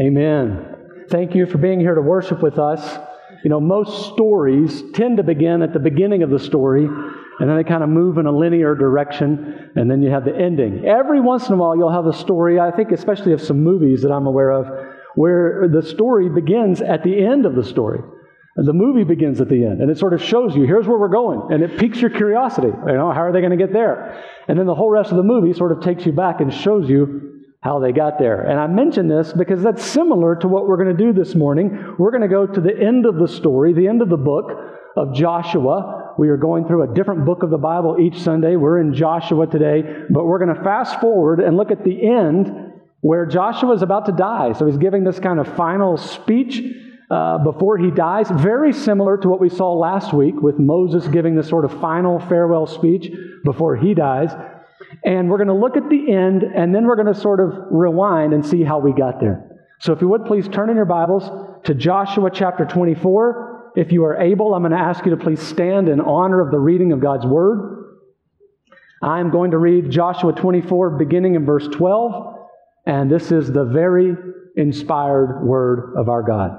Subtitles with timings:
[0.00, 0.76] Amen.
[1.10, 2.98] Thank you for being here to worship with us.
[3.42, 7.56] You know, most stories tend to begin at the beginning of the story, and then
[7.56, 10.84] they kind of move in a linear direction, and then you have the ending.
[10.86, 14.02] Every once in a while, you'll have a story, I think, especially of some movies
[14.02, 14.66] that I'm aware of,
[15.14, 18.00] where the story begins at the end of the story.
[18.56, 21.08] The movie begins at the end, and it sort of shows you here's where we're
[21.08, 22.68] going, and it piques your curiosity.
[22.68, 24.24] You know, how are they going to get there?
[24.48, 26.88] And then the whole rest of the movie sort of takes you back and shows
[26.88, 27.27] you
[27.60, 28.40] how they got there.
[28.40, 31.96] And I mention this because that's similar to what we're going to do this morning.
[31.98, 34.52] We're going to go to the end of the story, the end of the book
[34.96, 36.14] of Joshua.
[36.18, 38.56] We are going through a different book of the Bible each Sunday.
[38.56, 42.52] We're in Joshua today, but we're going to fast forward and look at the end
[43.00, 44.52] where Joshua is about to die.
[44.52, 46.62] So he's giving this kind of final speech
[47.10, 51.34] uh, before he dies, very similar to what we saw last week with Moses giving
[51.34, 53.10] this sort of final farewell speech
[53.44, 54.30] before he dies.
[55.04, 57.52] And we're going to look at the end, and then we're going to sort of
[57.70, 59.44] rewind and see how we got there.
[59.80, 61.30] So if you would please turn in your Bibles
[61.64, 63.72] to Joshua chapter 24.
[63.76, 66.50] If you are able, I'm going to ask you to please stand in honor of
[66.50, 67.84] the reading of God's Word.
[69.02, 72.34] I'm going to read Joshua 24, beginning in verse 12,
[72.86, 74.16] and this is the very
[74.56, 76.58] inspired Word of our God.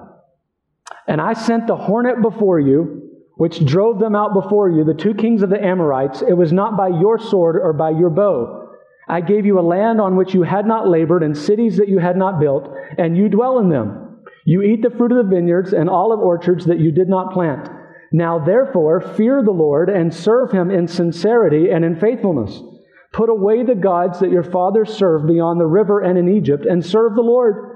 [1.08, 3.09] And I sent the hornet before you
[3.40, 6.76] which drove them out before you, the two kings of the Amorites, it was not
[6.76, 8.68] by your sword or by your bow.
[9.08, 12.00] I gave you a land on which you had not labored, and cities that you
[12.00, 14.26] had not built, and you dwell in them.
[14.44, 17.70] You eat the fruit of the vineyards and olive orchards that you did not plant.
[18.12, 22.62] Now, therefore, fear the Lord and serve him in sincerity and in faithfulness.
[23.14, 26.86] Put away the gods that your fathers served beyond the river and in Egypt, and
[26.86, 27.69] serve the Lord.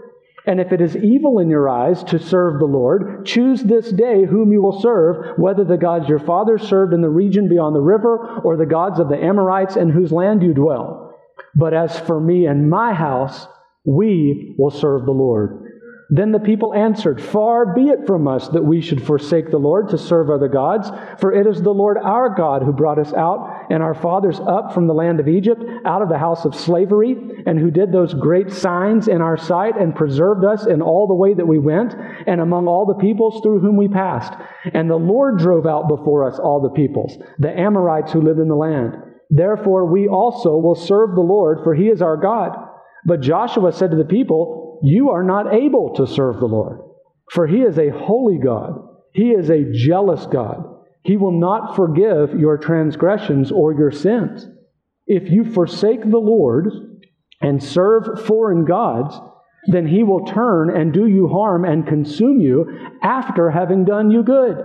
[0.45, 4.25] And if it is evil in your eyes to serve the Lord, choose this day
[4.25, 7.81] whom you will serve, whether the gods your fathers served in the region beyond the
[7.81, 11.17] river, or the gods of the Amorites in whose land you dwell.
[11.55, 13.47] But as for me and my house,
[13.85, 15.63] we will serve the Lord.
[16.09, 19.89] Then the people answered, Far be it from us that we should forsake the Lord
[19.89, 23.62] to serve other gods, for it is the Lord our God who brought us out
[23.73, 27.17] and our fathers up from the land of Egypt, out of the house of slavery,
[27.47, 31.15] and who did those great signs in our sight and preserved us in all the
[31.15, 31.95] way that we went,
[32.27, 34.31] and among all the peoples through whom we passed.
[34.75, 38.47] And the Lord drove out before us all the peoples, the Amorites who lived in
[38.47, 38.93] the land.
[39.31, 42.51] Therefore we also will serve the Lord, for he is our God.
[43.07, 46.79] But Joshua said to the people, you are not able to serve the Lord.
[47.31, 48.87] For he is a holy God.
[49.13, 50.72] He is a jealous God.
[51.03, 54.47] He will not forgive your transgressions or your sins.
[55.05, 56.69] If you forsake the Lord
[57.41, 59.19] and serve foreign gods,
[59.67, 64.23] then he will turn and do you harm and consume you after having done you
[64.23, 64.57] good.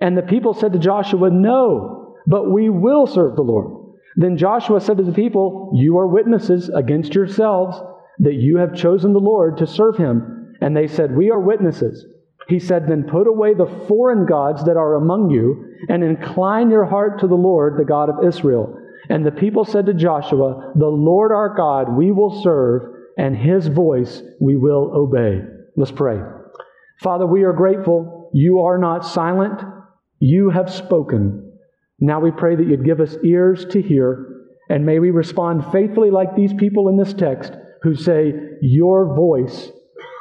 [0.00, 3.96] And the people said to Joshua, No, but we will serve the Lord.
[4.16, 7.80] Then Joshua said to the people, You are witnesses against yourselves
[8.18, 10.56] that you have chosen the Lord to serve him.
[10.60, 12.04] And they said, We are witnesses.
[12.48, 16.86] He said, Then put away the foreign gods that are among you, and incline your
[16.86, 18.74] heart to the Lord, the God of Israel.
[19.10, 22.82] And the people said to Joshua, The Lord our God we will serve,
[23.16, 25.40] and his voice we will obey.
[25.76, 26.20] Let's pray.
[27.00, 28.30] Father, we are grateful.
[28.32, 29.62] You are not silent.
[30.18, 31.52] You have spoken.
[32.00, 34.26] Now we pray that you'd give us ears to hear,
[34.70, 38.32] and may we respond faithfully like these people in this text who say,
[38.62, 39.70] Your voice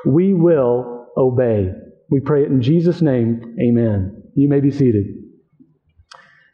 [0.05, 1.71] we will obey.
[2.09, 3.57] We pray it in Jesus' name.
[3.61, 4.23] Amen.
[4.35, 5.05] You may be seated.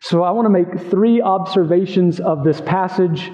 [0.01, 3.31] So, I want to make three observations of this passage,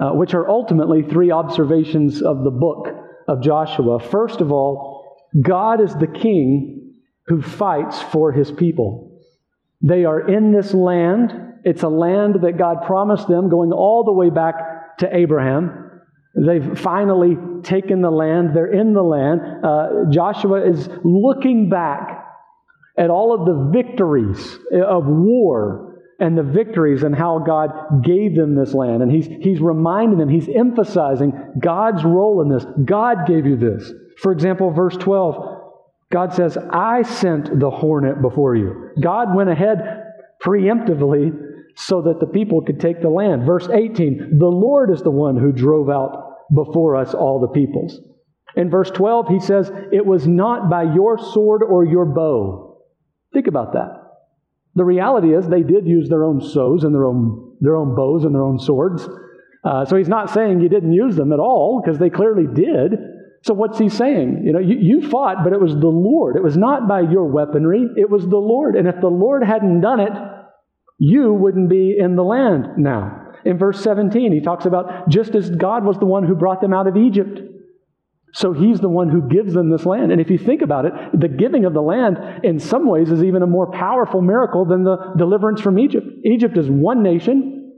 [0.00, 2.88] uh, which are ultimately three observations of the book
[3.28, 4.00] of Joshua.
[4.00, 6.94] First of all, God is the king
[7.26, 9.20] who fights for his people.
[9.82, 11.32] They are in this land.
[11.64, 15.87] It's a land that God promised them going all the way back to Abraham.
[16.46, 18.54] They've finally taken the land.
[18.54, 19.40] They're in the land.
[19.64, 22.24] Uh, Joshua is looking back
[22.96, 28.54] at all of the victories of war and the victories and how God gave them
[28.54, 29.02] this land.
[29.02, 32.66] And he's, he's reminding them, he's emphasizing God's role in this.
[32.84, 33.92] God gave you this.
[34.20, 35.58] For example, verse 12,
[36.10, 38.90] God says, I sent the hornet before you.
[39.00, 39.78] God went ahead
[40.42, 41.32] preemptively
[41.76, 43.46] so that the people could take the land.
[43.46, 48.00] Verse 18, the Lord is the one who drove out before us all the peoples.
[48.56, 52.78] In verse 12, he says, It was not by your sword or your bow.
[53.32, 53.90] Think about that.
[54.74, 58.24] The reality is they did use their own sows and their own, their own bows
[58.24, 59.08] and their own swords.
[59.64, 62.92] Uh, so he's not saying you didn't use them at all, because they clearly did.
[63.42, 64.42] So what's he saying?
[64.44, 66.36] You know, you, you fought, but it was the Lord.
[66.36, 68.76] It was not by your weaponry, it was the Lord.
[68.76, 70.12] And if the Lord hadn't done it,
[70.98, 73.27] you wouldn't be in the land now.
[73.48, 76.74] In verse 17, he talks about just as God was the one who brought them
[76.74, 77.40] out of Egypt.
[78.34, 80.12] So he's the one who gives them this land.
[80.12, 83.24] And if you think about it, the giving of the land in some ways is
[83.24, 86.06] even a more powerful miracle than the deliverance from Egypt.
[86.26, 87.72] Egypt is one nation.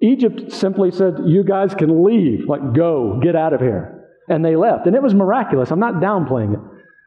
[0.00, 2.48] Egypt simply said, You guys can leave.
[2.48, 4.08] Like, go, get out of here.
[4.30, 4.86] And they left.
[4.86, 5.70] And it was miraculous.
[5.70, 6.60] I'm not downplaying it.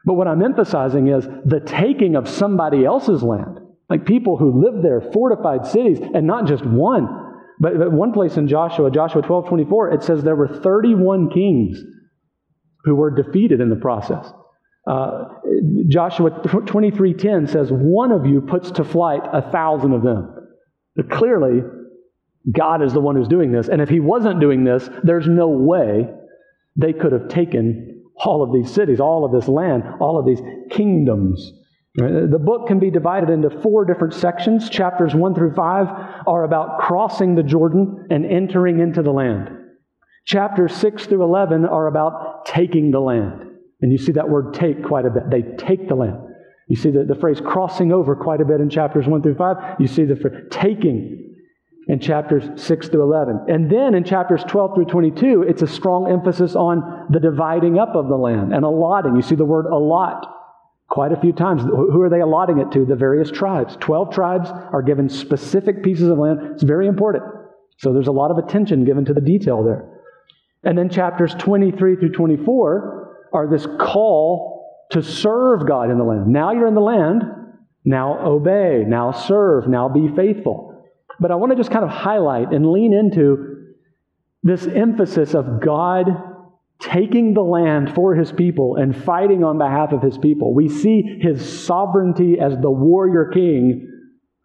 [0.04, 3.58] But what I'm emphasizing is the taking of somebody else's land.
[3.90, 7.25] Like people who lived there, fortified cities, and not just one.
[7.58, 11.78] But, but one place in Joshua, Joshua 12 24, it says there were 31 kings
[12.84, 14.30] who were defeated in the process.
[14.86, 15.24] Uh,
[15.88, 20.32] Joshua 23:10 says, "One of you puts to flight a thousand of them."
[20.94, 21.64] But clearly,
[22.52, 25.48] God is the one who's doing this, and if He wasn't doing this, there's no
[25.48, 26.08] way
[26.76, 30.40] they could have taken all of these cities, all of this land, all of these
[30.70, 31.52] kingdoms.
[31.96, 34.68] The book can be divided into four different sections.
[34.68, 35.86] Chapters 1 through 5
[36.26, 39.48] are about crossing the Jordan and entering into the land.
[40.26, 43.44] Chapters 6 through 11 are about taking the land.
[43.80, 45.30] And you see that word take quite a bit.
[45.30, 46.18] They take the land.
[46.68, 49.56] You see the, the phrase crossing over quite a bit in chapters 1 through 5.
[49.80, 51.34] You see the phrase taking
[51.88, 53.46] in chapters 6 through 11.
[53.48, 57.94] And then in chapters 12 through 22, it's a strong emphasis on the dividing up
[57.94, 59.16] of the land and allotting.
[59.16, 60.26] You see the word allot
[60.96, 61.60] quite a few times.
[61.62, 62.86] Who are they allotting it to?
[62.86, 63.76] The various tribes.
[63.80, 66.38] 12 tribes are given specific pieces of land.
[66.54, 67.22] It's very important.
[67.76, 70.00] So there's a lot of attention given to the detail there.
[70.64, 76.28] And then chapters 23 through 24 are this call to serve God in the land.
[76.28, 77.24] Now you're in the land,
[77.84, 80.82] now obey, now serve, now be faithful.
[81.20, 83.74] But I want to just kind of highlight and lean into
[84.42, 86.06] this emphasis of God
[86.78, 90.54] taking the land for his people and fighting on behalf of his people.
[90.54, 93.90] We see his sovereignty as the warrior king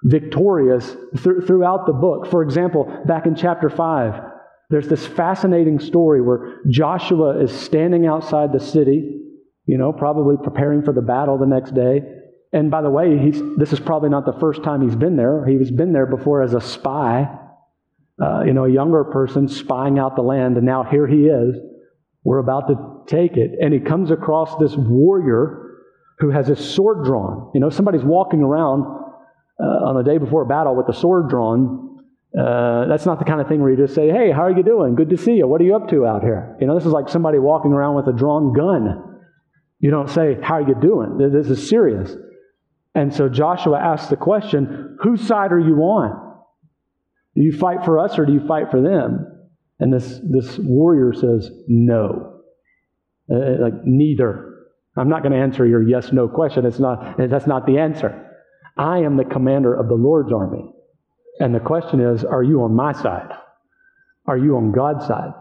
[0.04, 2.28] victorious th- throughout the book.
[2.28, 4.22] For example, back in chapter 5,
[4.70, 9.20] there's this fascinating story where Joshua is standing outside the city,
[9.66, 12.02] you know, probably preparing for the battle the next day.
[12.54, 15.46] And by the way, he's, this is probably not the first time he's been there.
[15.46, 17.28] He was been there before as a spy,
[18.22, 20.58] uh, you know, a younger person spying out the land.
[20.58, 21.56] And now here he is.
[22.24, 22.76] We're about to
[23.08, 23.52] take it.
[23.60, 25.80] And he comes across this warrior
[26.20, 27.52] who has his sword drawn.
[27.54, 28.84] You know, somebody's walking around
[29.60, 31.92] uh, on the day before a battle with a sword drawn
[32.38, 34.64] uh, that's not the kind of thing where you just say, hey, how are you
[34.64, 34.96] doing?
[34.96, 35.48] Good to see you.
[35.48, 36.56] What are you up to out here?
[36.62, 39.20] You know, this is like somebody walking around with a drawn gun.
[39.80, 41.18] You don't say, how are you doing?
[41.18, 42.16] This is serious.
[42.96, 46.36] And so Joshua asks the question, whose side are you on?
[47.36, 49.31] Do you fight for us or do you fight for them?
[49.82, 52.42] And this, this warrior says, no.
[53.30, 54.68] Uh, uh like, neither.
[54.96, 56.66] I'm not going to answer your yes no question.
[56.66, 58.28] It's not, that's not the answer.
[58.78, 60.72] I am the commander of the Lord's army.
[61.40, 63.32] And the question is, are you on my side?
[64.28, 65.34] Are you on God's side?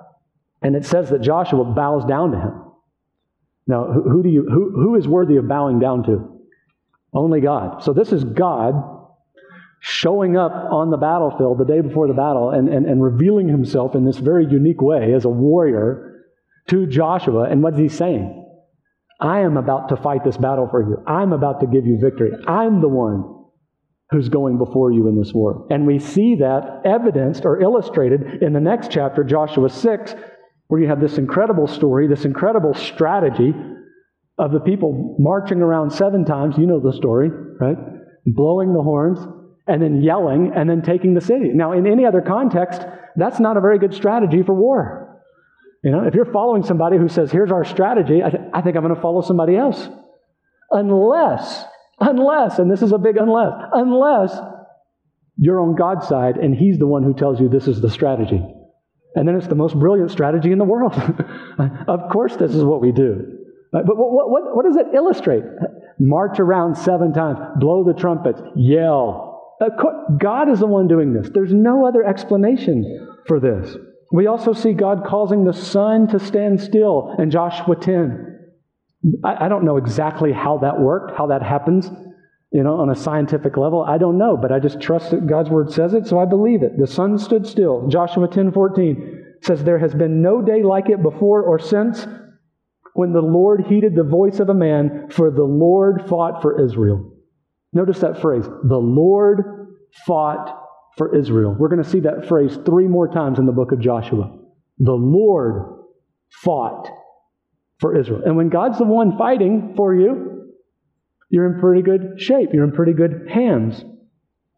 [0.63, 2.65] And it says that Joshua bows down to him.
[3.67, 6.41] Now, who, do you, who, who is worthy of bowing down to?
[7.13, 7.83] Only God.
[7.83, 9.00] So this is God
[9.81, 13.95] showing up on the battlefield the day before the battle and, and, and revealing himself
[13.95, 16.27] in this very unique way as a warrior
[16.69, 17.49] to Joshua.
[17.51, 18.37] And what is he saying?
[19.19, 21.03] I am about to fight this battle for you.
[21.07, 22.31] I'm about to give you victory.
[22.47, 23.25] I'm the one
[24.11, 25.67] who's going before you in this war.
[25.71, 30.15] And we see that evidenced or illustrated in the next chapter, Joshua 6,
[30.69, 33.55] where you have this incredible story, this incredible strategy
[34.37, 36.57] of the people marching around seven times.
[36.59, 37.77] You know the story, right?
[38.27, 39.21] Blowing the horns
[39.71, 41.51] and then yelling and then taking the city.
[41.55, 42.83] Now, in any other context,
[43.17, 45.23] that's not a very good strategy for war.
[45.83, 48.77] You know, if you're following somebody who says, here's our strategy, I, th- I think
[48.77, 49.89] I'm going to follow somebody else.
[50.71, 51.65] Unless
[52.01, 54.35] Unless, and this is a big unless, unless
[55.37, 58.43] you're on God's side and He's the one who tells you this is the strategy.
[59.15, 60.95] And then it's the most brilliant strategy in the world.
[61.89, 63.39] of course, this is what we do.
[63.73, 65.43] But what, what, what does it illustrate?
[65.99, 69.30] March around seven times, blow the trumpets, yell.
[69.61, 69.69] Uh,
[70.19, 71.29] God is the one doing this.
[71.33, 73.77] There's no other explanation for this.
[74.13, 78.39] We also see God causing the sun to stand still in Joshua 10.
[79.25, 81.91] I, I don't know exactly how that worked, how that happens,
[82.53, 83.85] you know, on a scientific level.
[83.87, 86.63] I don't know, but I just trust that God's word says it, so I believe
[86.63, 86.79] it.
[86.79, 87.87] The sun stood still.
[87.89, 92.07] Joshua 10 14 says, There has been no day like it before or since
[92.95, 97.13] when the Lord heeded the voice of a man, for the Lord fought for Israel.
[97.73, 100.57] Notice that phrase, the Lord fought
[100.97, 101.55] for Israel.
[101.59, 104.37] We're going to see that phrase three more times in the book of Joshua.
[104.79, 105.85] The Lord
[106.43, 106.89] fought
[107.79, 108.23] for Israel.
[108.25, 110.49] And when God's the one fighting for you,
[111.31, 112.51] you're in pretty good shape.
[112.53, 113.85] You're in pretty good hands.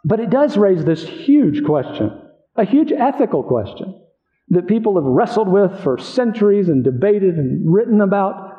[0.04, 2.10] But it does raise this huge question,
[2.56, 3.94] a huge ethical question.
[4.52, 8.50] that people have wrestled with for centuries and debated and written about.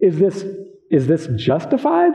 [0.00, 0.44] Is this,
[0.90, 2.12] is this justified?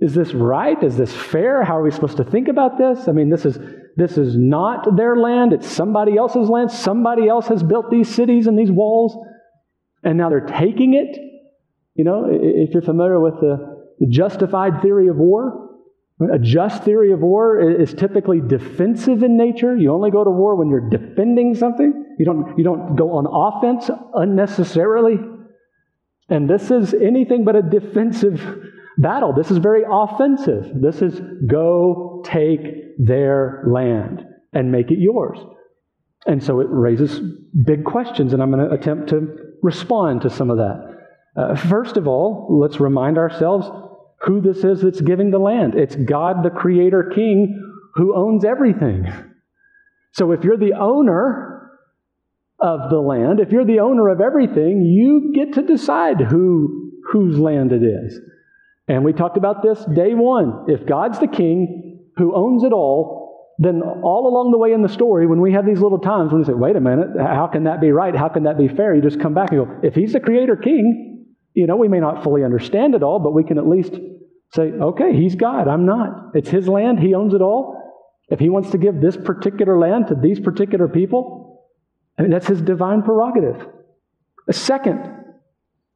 [0.00, 0.80] Is this right?
[0.82, 1.64] Is this fair?
[1.64, 3.08] How are we supposed to think about this?
[3.08, 3.58] I mean, this is,
[3.96, 6.70] this is not their land, it's somebody else's land.
[6.70, 9.16] Somebody else has built these cities and these walls,
[10.04, 11.18] and now they're taking it.
[11.94, 15.68] You know, if you're familiar with the, the justified theory of war,
[16.32, 19.76] a just theory of war is typically defensive in nature.
[19.76, 22.16] You only go to war when you're defending something.
[22.18, 25.16] You don't, you don't go on offense unnecessarily.
[26.28, 28.40] And this is anything but a defensive
[28.98, 29.32] battle.
[29.32, 30.70] This is very offensive.
[30.74, 35.38] This is go take their land and make it yours.
[36.26, 37.20] And so it raises
[37.64, 40.96] big questions, and I'm going to attempt to respond to some of that.
[41.36, 43.70] Uh, first of all, let's remind ourselves
[44.22, 45.74] who this is that's giving the land.
[45.74, 47.62] It's God, the Creator King,
[47.94, 49.06] who owns everything.
[50.12, 51.70] So if you're the owner
[52.58, 57.38] of the land, if you're the owner of everything, you get to decide who whose
[57.38, 58.20] land it is.
[58.88, 60.64] And we talked about this day one.
[60.68, 64.88] If God's the king who owns it all, then all along the way in the
[64.88, 67.64] story, when we have these little times when we say, wait a minute, how can
[67.64, 68.14] that be right?
[68.14, 68.94] How can that be fair?
[68.94, 71.98] You just come back and go, if he's the creator king, you know, we may
[71.98, 73.92] not fully understand it all, but we can at least
[74.54, 76.30] say, okay, he's God, I'm not.
[76.34, 77.74] It's his land, he owns it all.
[78.28, 81.66] If he wants to give this particular land to these particular people,
[82.16, 83.66] I mean, that's his divine prerogative.
[84.46, 85.17] A second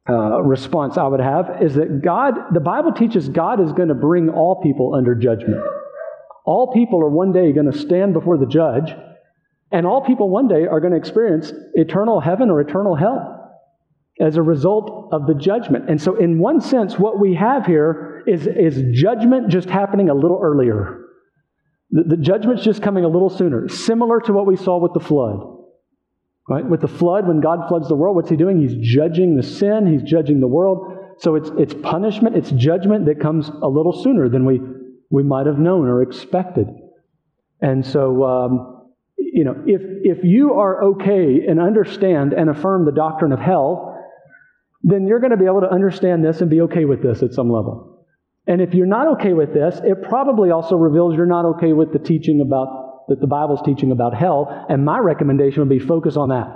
[0.09, 3.95] uh, response I would have is that God, the Bible teaches God is going to
[3.95, 5.63] bring all people under judgment.
[6.45, 8.93] All people are one day going to stand before the judge,
[9.71, 13.39] and all people one day are going to experience eternal heaven or eternal hell
[14.19, 15.89] as a result of the judgment.
[15.89, 20.13] And so, in one sense, what we have here is, is judgment just happening a
[20.13, 20.99] little earlier.
[21.91, 24.99] The, the judgment's just coming a little sooner, similar to what we saw with the
[24.99, 25.52] flood.
[26.47, 26.65] Right?
[26.65, 28.59] With the flood, when God floods the world, what's He doing?
[28.59, 31.15] He's judging the sin, He's judging the world.
[31.19, 34.59] So it's, it's punishment, it's judgment that comes a little sooner than we,
[35.09, 36.67] we might have known or expected.
[37.61, 42.91] And so, um, you know, if, if you are okay and understand and affirm the
[42.91, 43.97] doctrine of hell,
[44.83, 47.33] then you're going to be able to understand this and be okay with this at
[47.33, 48.05] some level.
[48.45, 51.93] And if you're not okay with this, it probably also reveals you're not okay with
[51.93, 54.65] the teaching about, that the Bible's teaching about hell.
[54.69, 56.47] And my recommendation would be focus on that.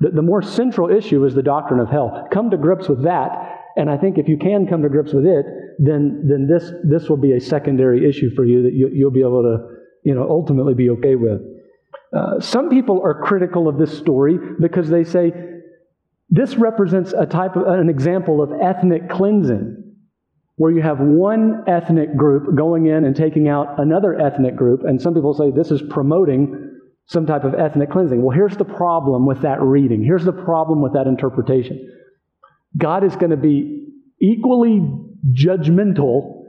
[0.00, 2.26] The, the more central issue is the doctrine of hell.
[2.32, 3.30] Come to grips with that.
[3.76, 5.46] And I think if you can come to grips with it,
[5.78, 9.20] then, then this, this will be a secondary issue for you that you, you'll be
[9.20, 9.58] able to,
[10.04, 11.40] you know, ultimately be okay with.
[12.16, 15.32] Uh, some people are critical of this story because they say
[16.28, 19.81] this represents a type of an example of ethnic cleansing,
[20.56, 25.00] where you have one ethnic group going in and taking out another ethnic group, and
[25.00, 26.70] some people say this is promoting
[27.06, 28.22] some type of ethnic cleansing.
[28.22, 30.04] Well, here's the problem with that reading.
[30.04, 31.90] Here's the problem with that interpretation.
[32.76, 33.88] God is going to be
[34.20, 34.80] equally
[35.32, 36.44] judgmental,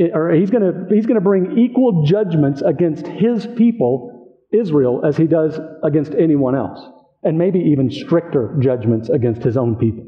[0.00, 5.02] eh, or he's going to, he's going to bring equal judgments against his people, Israel,
[5.04, 6.80] as he does against anyone else
[7.22, 10.04] and maybe even stricter judgments against his own people.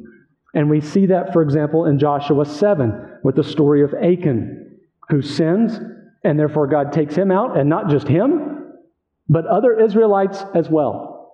[0.54, 4.78] And we see that, for example, in Joshua 7 with the story of Achan,
[5.08, 5.78] who sins,
[6.24, 8.74] and therefore God takes him out, and not just him,
[9.28, 11.32] but other Israelites as well.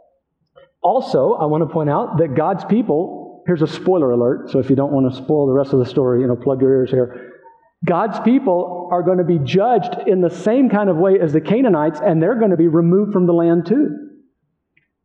[0.83, 4.71] Also, I want to point out that God's people, here's a spoiler alert, so if
[4.71, 6.91] you don't want to spoil the rest of the story, you know, plug your ears
[6.91, 7.33] here.
[7.85, 11.41] God's people are going to be judged in the same kind of way as the
[11.41, 14.11] Canaanites, and they're going to be removed from the land too.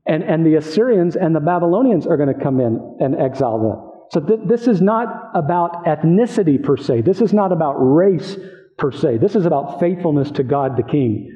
[0.06, 3.93] And, and the Assyrians and the Babylonians are going to come in and exile them.
[4.14, 7.02] So th- this is not about ethnicity per se.
[7.02, 8.38] This is not about race
[8.78, 9.18] per se.
[9.18, 11.32] This is about faithfulness to God the King.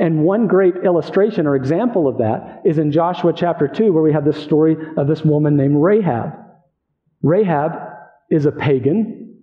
[0.00, 4.12] And one great illustration or example of that is in Joshua chapter 2, where we
[4.12, 6.32] have this story of this woman named Rahab.
[7.22, 7.72] Rahab
[8.28, 9.36] is a pagan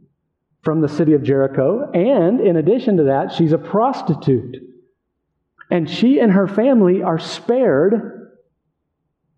[0.62, 4.58] from the city of Jericho, and in addition to that, she's a prostitute.
[5.72, 8.17] And she and her family are spared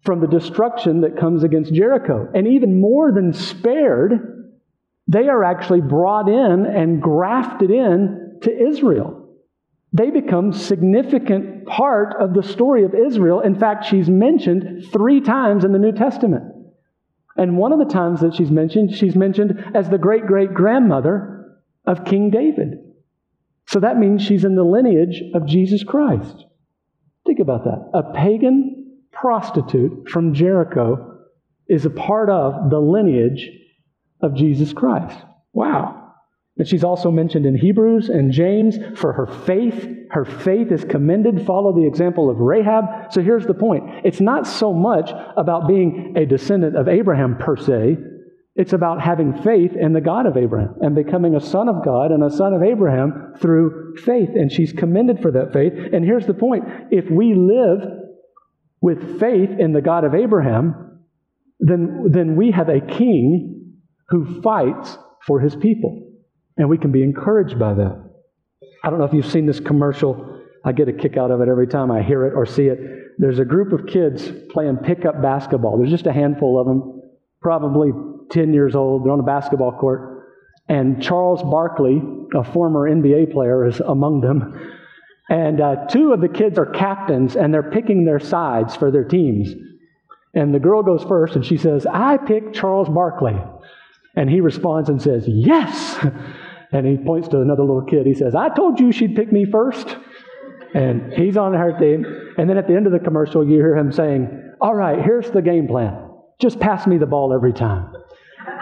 [0.02, 2.28] from the destruction that comes against Jericho.
[2.34, 4.14] And even more than spared,
[5.08, 9.28] they are actually brought in and grafted in to Israel.
[9.92, 13.42] They become significant part of the story of Israel.
[13.42, 16.44] In fact, she's mentioned three times in the New Testament.
[17.36, 21.58] And one of the times that she's mentioned, she's mentioned as the great great grandmother
[21.86, 22.80] of King David.
[23.68, 26.46] So that means she's in the lineage of Jesus Christ.
[27.26, 27.90] Think about that.
[27.94, 28.79] A pagan
[29.12, 31.18] prostitute from Jericho
[31.68, 33.50] is a part of the lineage
[34.22, 35.18] of Jesus Christ.
[35.54, 36.14] Wow.
[36.58, 39.88] And she's also mentioned in Hebrews and James for her faith.
[40.12, 41.46] Her faith is commended.
[41.46, 43.14] Follow the example of Rahab.
[43.14, 47.56] So here's the point it's not so much about being a descendant of Abraham per
[47.56, 47.98] se,
[48.56, 52.12] it's about having faith in the God of Abraham and becoming a son of God
[52.12, 54.32] and a son of Abraham through faith.
[54.36, 55.72] And she's commended for that faith.
[55.94, 58.09] And here's the point if we live
[58.82, 61.00] with faith in the God of Abraham,
[61.60, 63.76] then, then we have a king
[64.10, 66.06] who fights for his people.
[66.58, 68.10] And we can be encouraged by that.
[68.84, 70.42] I don't know if you've seen this commercial.
[70.64, 72.80] I get a kick out of it every time I hear it or see it.
[73.18, 75.78] There's a group of kids playing pickup basketball.
[75.78, 77.02] There's just a handful of them,
[77.42, 77.92] probably
[78.32, 79.06] 10 years old.
[79.06, 80.28] They're on a basketball court.
[80.68, 82.02] And Charles Barkley,
[82.36, 84.78] a former NBA player, is among them.
[85.30, 89.04] And uh, two of the kids are captains, and they're picking their sides for their
[89.04, 89.54] teams.
[90.34, 93.40] And the girl goes first, and she says, I pick Charles Barkley.
[94.16, 96.06] And he responds and says, Yes.
[96.72, 98.06] And he points to another little kid.
[98.06, 99.98] He says, I told you she'd pick me first.
[100.76, 102.06] And he's on her team.
[102.38, 105.32] And then at the end of the commercial, you hear him saying, All right, here's
[105.32, 106.10] the game plan.
[106.40, 107.94] Just pass me the ball every time.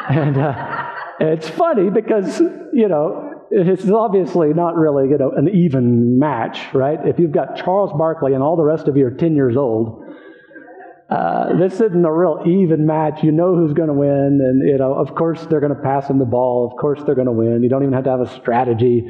[0.10, 2.40] And uh, it's funny because,
[2.72, 7.00] you know, it's obviously not really, you know, an even match, right?
[7.06, 10.04] If you've got Charles Barkley and all the rest of you are 10 years old,
[11.10, 13.24] uh, this isn't a real even match.
[13.24, 16.10] You know who's going to win, and you know, of course, they're going to pass
[16.10, 16.70] him the ball.
[16.70, 17.63] Of course, they're going to win.
[17.63, 19.06] You don't even have to have a strategy.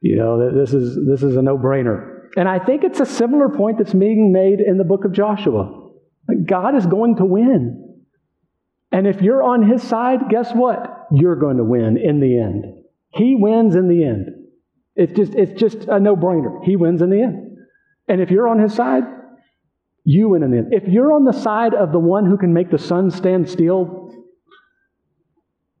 [0.00, 2.28] You know, this is this is a no-brainer.
[2.36, 5.90] And I think it's a similar point that's being made in the book of Joshua.
[6.46, 8.04] God is going to win,
[8.92, 11.08] and if you're on His side, guess what?
[11.10, 12.81] You're going to win in the end.
[13.14, 14.26] He wins in the end.
[14.94, 16.64] It's just it's just a no-brainer.
[16.64, 17.56] He wins in the end.
[18.08, 19.04] And if you're on His side,
[20.04, 20.72] you win in the end.
[20.72, 24.10] If you're on the side of the one who can make the sun stand still,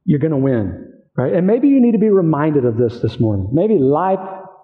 [0.04, 1.32] you're going to win, right?
[1.32, 3.48] And maybe you need to be reminded of this this morning.
[3.52, 4.20] Maybe life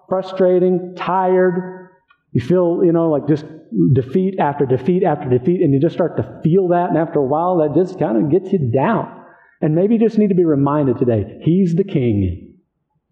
[0.07, 1.89] frustrating, tired.
[2.31, 3.45] You feel, you know, like just
[3.93, 7.25] defeat after defeat after defeat, and you just start to feel that, and after a
[7.25, 9.15] while, that just kind of gets you down.
[9.61, 12.48] And maybe you just need to be reminded today He's the King,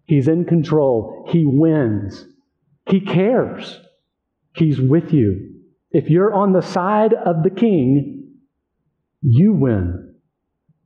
[0.08, 2.26] He's in control, He wins,
[2.90, 3.80] He cares,
[4.54, 5.54] He's with you.
[5.92, 8.34] If you're on the side of the king,
[9.22, 10.14] you win.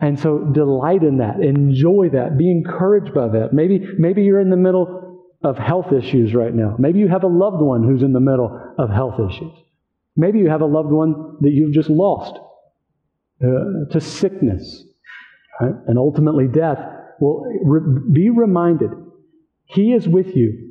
[0.01, 3.53] And so delight in that, enjoy that, be encouraged by that.
[3.53, 6.77] Maybe, maybe you're in the middle of health issues right now.
[6.79, 9.53] Maybe you have a loved one who's in the middle of health issues.
[10.17, 12.39] Maybe you have a loved one that you've just lost
[13.43, 14.85] uh, to sickness
[15.61, 15.75] right?
[15.87, 16.79] and ultimately death.
[17.21, 18.91] Well, re- be reminded,
[19.65, 20.69] He is with you.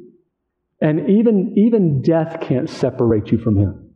[0.82, 3.92] And even, even death can't separate you from Him.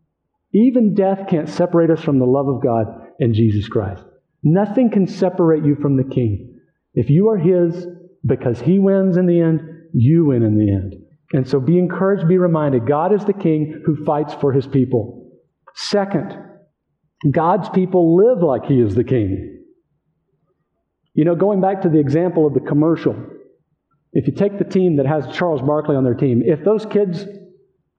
[0.54, 2.86] Even death can't separate us from the love of God
[3.20, 4.04] and Jesus Christ.
[4.44, 6.60] Nothing can separate you from the King.
[6.94, 7.88] If you are His,
[8.26, 9.62] because He wins in the end,
[9.94, 10.96] you win in the end.
[11.34, 15.32] And so be encouraged, be reminded God is the King who fights for His people.
[15.74, 16.38] Second,
[17.30, 19.64] God's people live like He is the King.
[21.14, 23.16] You know, going back to the example of the commercial,
[24.16, 27.26] if you take the team that has Charles Barkley on their team, if those kids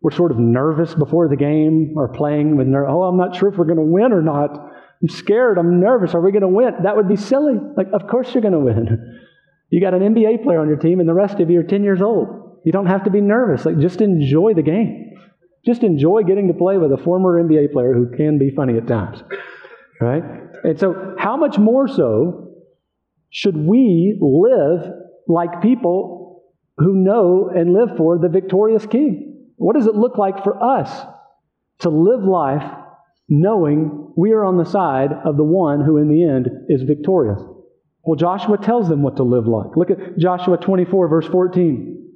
[0.01, 3.57] we're sort of nervous before the game or playing with oh i'm not sure if
[3.57, 4.73] we're going to win or not.
[5.03, 5.59] I'm scared.
[5.59, 6.15] I'm nervous.
[6.15, 6.73] Are we going to win?
[6.85, 7.55] That would be silly.
[7.77, 9.13] Like of course you're going to win.
[9.69, 11.83] You got an nba player on your team and the rest of you are 10
[11.83, 12.61] years old.
[12.65, 13.67] You don't have to be nervous.
[13.67, 15.17] Like just enjoy the game.
[15.65, 18.87] Just enjoy getting to play with a former nba player who can be funny at
[18.87, 19.25] times.
[20.01, 20.23] Right?
[20.63, 22.53] And so how much more so
[23.31, 24.89] should we live
[25.29, 26.43] like people
[26.79, 30.91] who know and live for the victorious king what does it look like for us
[31.81, 32.63] to live life
[33.29, 37.43] knowing we are on the side of the one who in the end is victorious?
[38.05, 39.77] Well, Joshua tells them what to live like.
[39.77, 42.13] Look at Joshua 24, verse 14.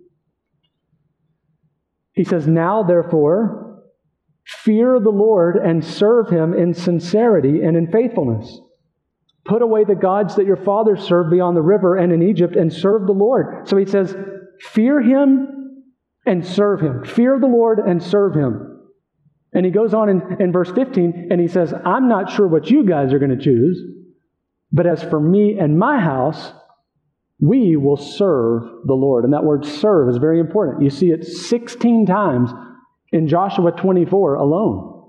[2.13, 3.83] He says, Now therefore,
[4.47, 8.61] fear the Lord and serve him in sincerity and in faithfulness.
[9.51, 12.73] Put away the gods that your fathers served beyond the river and in Egypt and
[12.73, 13.69] serve the Lord.
[13.69, 14.15] So he says,
[14.61, 15.83] Fear him
[16.25, 17.05] and serve him.
[17.05, 18.81] Fear the Lord and serve him.
[19.53, 22.71] And he goes on in, in verse 15 and he says, I'm not sure what
[22.71, 23.83] you guys are going to choose,
[24.71, 26.53] but as for me and my house,
[27.41, 29.25] we will serve the Lord.
[29.25, 30.85] And that word serve is very important.
[30.85, 32.53] You see it 16 times
[33.11, 35.00] in Joshua 24 alone.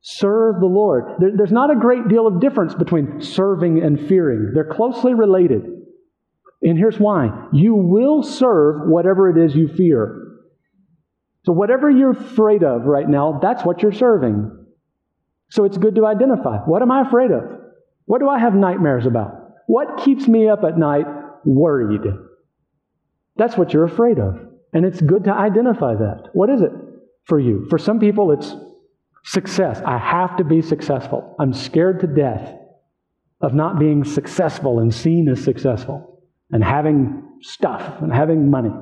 [0.00, 1.16] Serve the Lord.
[1.18, 5.62] There, there's not a great deal of difference between serving and fearing, they're closely related.
[6.60, 10.24] And here's why you will serve whatever it is you fear.
[11.44, 14.66] So, whatever you're afraid of right now, that's what you're serving.
[15.50, 17.44] So, it's good to identify what am I afraid of?
[18.06, 19.32] What do I have nightmares about?
[19.66, 21.06] What keeps me up at night
[21.44, 22.02] worried?
[23.36, 24.40] That's what you're afraid of.
[24.72, 26.30] And it's good to identify that.
[26.32, 26.72] What is it
[27.24, 27.66] for you?
[27.70, 28.54] For some people, it's
[29.24, 29.80] success.
[29.84, 31.36] I have to be successful.
[31.38, 32.54] I'm scared to death
[33.40, 38.72] of not being successful and seen as successful and having stuff and having money.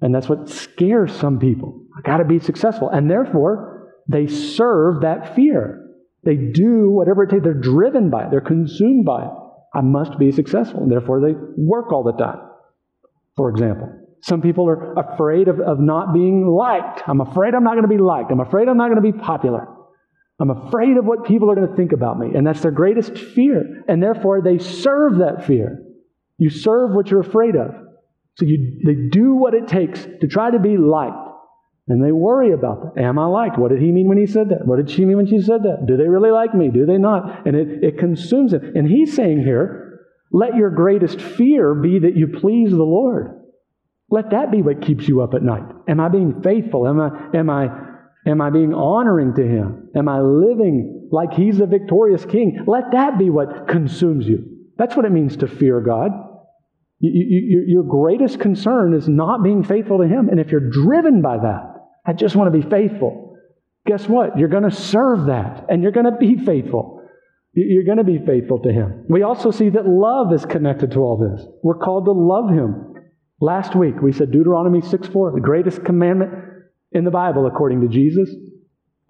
[0.00, 1.86] And that's what scares some people.
[1.96, 2.88] I got to be successful.
[2.88, 5.86] And therefore, they serve that fear.
[6.24, 7.44] They do whatever it takes.
[7.44, 9.30] They're driven by it, they're consumed by it.
[9.72, 10.82] I must be successful.
[10.82, 12.40] And therefore, they work all the time,
[13.36, 13.88] for example.
[14.22, 17.02] Some people are afraid of, of not being liked.
[17.06, 18.30] I'm afraid I'm not going to be liked.
[18.30, 19.66] I'm afraid I'm not going to be popular.
[20.38, 22.34] I'm afraid of what people are going to think about me.
[22.34, 23.84] And that's their greatest fear.
[23.88, 25.82] And therefore, they serve that fear.
[26.38, 27.72] You serve what you're afraid of.
[28.36, 31.28] So you, they do what it takes to try to be liked.
[31.88, 33.02] And they worry about that.
[33.02, 33.58] Am I liked?
[33.58, 34.66] What did he mean when he said that?
[34.66, 35.86] What did she mean when she said that?
[35.86, 36.70] Do they really like me?
[36.70, 37.46] Do they not?
[37.46, 38.72] And it, it consumes them.
[38.74, 43.39] And he's saying here, let your greatest fear be that you please the Lord.
[44.10, 45.64] Let that be what keeps you up at night.
[45.88, 46.86] Am I being faithful?
[46.86, 47.68] Am I, am I,
[48.26, 49.90] am I being honoring to him?
[49.94, 52.64] Am I living like he's the victorious king?
[52.66, 54.44] Let that be what consumes you.
[54.78, 56.10] That's what it means to fear God.
[56.98, 60.28] You, you, your greatest concern is not being faithful to him.
[60.28, 61.74] And if you're driven by that,
[62.06, 63.36] I just want to be faithful.
[63.86, 64.38] Guess what?
[64.38, 67.00] You're going to serve that and you're going to be faithful.
[67.54, 69.06] You're going to be faithful to Him.
[69.08, 71.44] We also see that love is connected to all this.
[71.62, 72.89] We're called to love Him.
[73.40, 76.32] Last week we said Deuteronomy 6 4, the greatest commandment
[76.92, 78.28] in the Bible according to Jesus.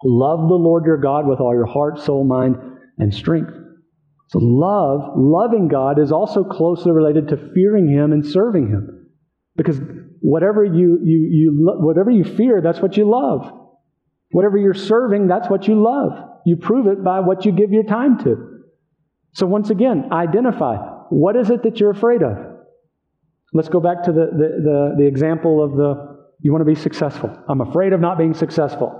[0.03, 2.55] Love the Lord your God with all your heart, soul, mind,
[2.97, 3.51] and strength.
[4.29, 9.09] So love, loving God is also closely related to fearing Him and serving Him.
[9.57, 9.79] Because
[10.21, 13.51] whatever you, you, you, whatever you fear, that's what you love.
[14.31, 16.13] Whatever you're serving, that's what you love.
[16.45, 18.61] You prove it by what you give your time to.
[19.33, 20.77] So once again, identify
[21.09, 22.50] what is it that you're afraid of?
[23.53, 26.11] Let's go back to the, the, the, the example of the
[26.41, 27.37] you want to be successful.
[27.47, 28.97] I'm afraid of not being successful.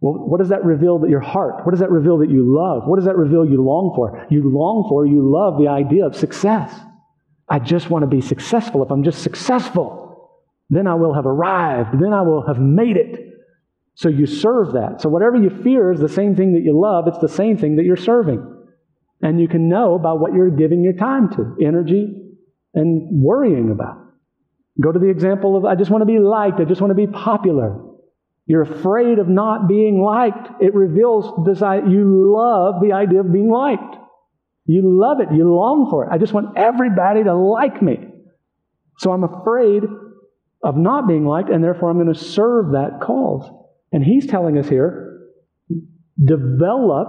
[0.00, 1.64] Well, what does that reveal that your heart?
[1.64, 2.82] What does that reveal that you love?
[2.86, 4.26] What does that reveal you long for?
[4.30, 6.72] You long for, you love the idea of success.
[7.48, 8.82] I just want to be successful.
[8.84, 10.30] If I'm just successful,
[10.68, 11.98] then I will have arrived.
[11.98, 13.24] Then I will have made it.
[13.94, 15.00] So you serve that.
[15.00, 17.76] So whatever you fear is the same thing that you love, it's the same thing
[17.76, 18.44] that you're serving.
[19.22, 22.27] And you can know about what you're giving your time to energy
[22.78, 23.96] and worrying about.
[24.80, 26.94] Go to the example of I just want to be liked, I just want to
[26.94, 27.84] be popular.
[28.46, 30.62] You're afraid of not being liked.
[30.62, 33.96] It reveals this you love the idea of being liked.
[34.64, 35.34] You love it.
[35.34, 36.10] You long for it.
[36.12, 37.98] I just want everybody to like me.
[38.98, 39.82] So I'm afraid
[40.62, 43.50] of not being liked, and therefore I'm going to serve that cause.
[43.92, 45.04] And he's telling us here
[46.22, 47.08] develop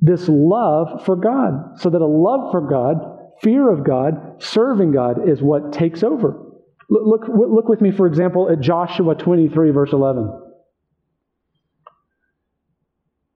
[0.00, 5.28] this love for God, so that a love for God, fear of God, serving God
[5.28, 6.44] is what takes over.
[6.90, 10.32] Look, look, with me, for example, at Joshua 23, verse 11.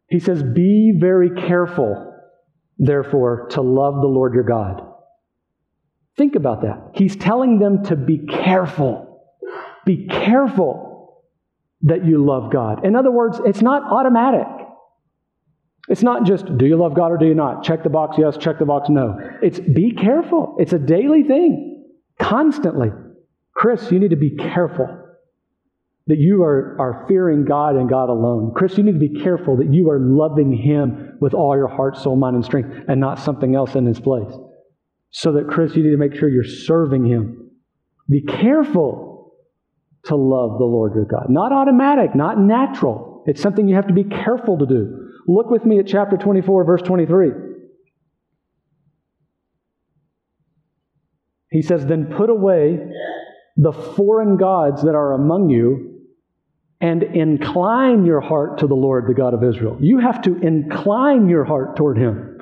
[0.08, 2.12] He says, Be very careful
[2.82, 4.82] therefore, to love the Lord your God.
[6.16, 6.90] Think about that.
[6.94, 9.24] He's telling them to be careful.
[9.86, 11.22] Be careful
[11.82, 12.84] that you love God.
[12.84, 14.46] In other words, it's not automatic.
[15.88, 17.64] It's not just, do you love God or do you not?
[17.64, 19.18] Check the box yes, check the box no.
[19.42, 20.56] It's be careful.
[20.58, 21.84] It's a daily thing,
[22.18, 22.88] constantly.
[23.54, 24.98] Chris, you need to be careful
[26.06, 28.52] that you are, are fearing God and God alone.
[28.56, 31.96] Chris, you need to be careful that you are loving Him with all your heart,
[31.96, 34.32] soul, mind, and strength and not something else in His place.
[35.10, 37.50] So that, Chris, you need to make sure you're serving Him.
[38.08, 39.34] Be careful
[40.04, 41.26] to love the Lord your God.
[41.28, 43.22] Not automatic, not natural.
[43.26, 45.11] It's something you have to be careful to do.
[45.26, 47.30] Look with me at chapter 24, verse 23.
[51.50, 52.78] He says, Then put away
[53.56, 56.00] the foreign gods that are among you
[56.80, 59.76] and incline your heart to the Lord, the God of Israel.
[59.80, 62.40] You have to incline your heart toward Him.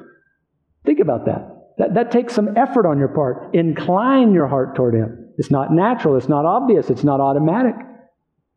[0.87, 1.47] Think about that.
[1.77, 3.55] That, that takes some effort on your part.
[3.55, 5.29] Incline your heart toward Him.
[5.37, 7.75] It's not natural, it's not obvious, it's not automatic.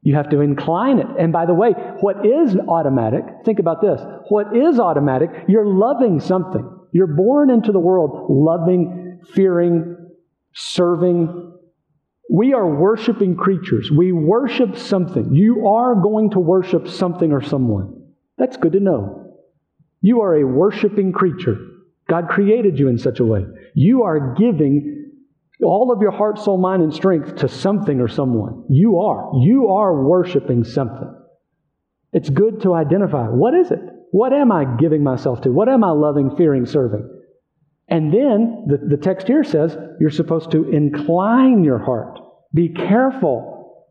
[0.03, 1.07] You have to incline it.
[1.17, 4.01] And by the way, what is automatic, think about this.
[4.29, 6.69] What is automatic, you're loving something.
[6.91, 9.97] You're born into the world loving, fearing,
[10.53, 11.53] serving,
[12.29, 13.91] we are worshiping creatures.
[13.91, 15.33] We worship something.
[15.33, 18.01] You are going to worship something or someone.
[18.37, 19.35] That's good to know.
[20.01, 21.57] You are a worshiping creature.
[22.09, 23.45] God created you in such a way.
[23.75, 25.02] You are giving
[25.61, 28.65] all of your heart, soul, mind, and strength to something or someone.
[28.69, 29.31] You are.
[29.41, 31.13] You are worshiping something.
[32.11, 33.79] It's good to identify what is it?
[34.11, 35.51] What am I giving myself to?
[35.51, 37.09] What am I loving, fearing, serving?
[37.87, 42.19] And then the, the text here says you're supposed to incline your heart.
[42.53, 43.85] Be careful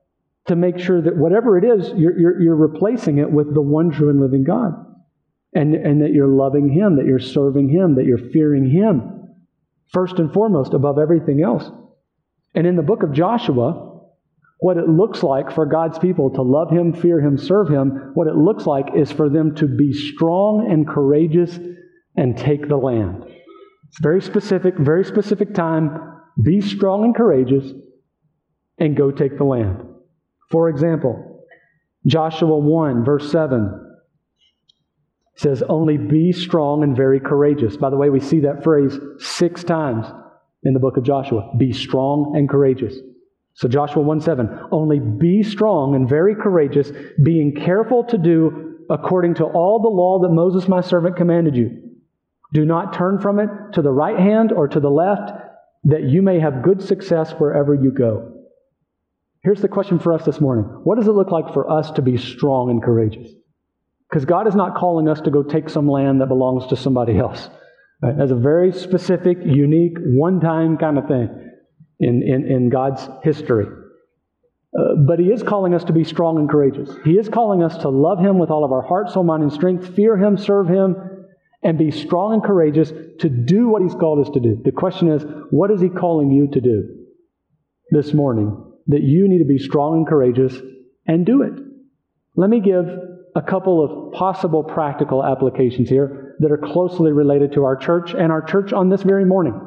[0.47, 3.91] to make sure that whatever it is, you're, you're, you're replacing it with the one
[3.91, 4.73] true and living God.
[5.55, 9.22] And, and that you're loving Him, that you're serving Him, that you're fearing Him,
[9.93, 11.71] first and foremost, above everything else.
[12.55, 14.01] And in the book of Joshua,
[14.59, 18.29] what it looks like for God's people to love Him, fear Him, serve Him, what
[18.29, 21.59] it looks like is for them to be strong and courageous
[22.17, 23.25] and take the land.
[23.89, 25.99] It's very specific, very specific time.
[26.41, 27.73] Be strong and courageous
[28.79, 29.85] and go take the land.
[30.51, 31.45] For example,
[32.07, 33.92] Joshua 1, verse 7
[35.37, 37.77] says, Only be strong and very courageous.
[37.77, 40.07] By the way, we see that phrase six times
[40.63, 41.53] in the book of Joshua.
[41.57, 42.95] Be strong and courageous.
[43.55, 46.91] So Joshua 1 7, only be strong and very courageous,
[47.23, 51.79] being careful to do according to all the law that Moses my servant commanded you.
[52.53, 55.33] Do not turn from it to the right hand or to the left,
[55.85, 58.33] that you may have good success wherever you go.
[59.43, 62.03] Here's the question for us this morning What does it look like for us to
[62.03, 63.31] be strong and courageous?
[64.13, 67.17] Because God is not calling us to go take some land that belongs to somebody
[67.17, 67.49] else.
[68.03, 68.15] Right?
[68.19, 71.31] That's a very specific, unique, one time kind of thing
[71.99, 73.65] in, in, in God's history.
[74.79, 76.91] Uh, but He is calling us to be strong and courageous.
[77.07, 79.53] He is calling us to love Him with all of our heart, soul, mind, and
[79.53, 80.95] strength, fear Him, serve Him,
[81.63, 84.61] and be strong and courageous to do what He's called us to do.
[84.63, 87.07] The question is, what is He calling you to do
[87.91, 90.55] this morning that you need to be strong and courageous
[91.07, 91.55] and do it?
[92.37, 92.87] Let me give
[93.35, 98.31] a couple of possible practical applications here that are closely related to our church and
[98.31, 99.59] our church on this very morning.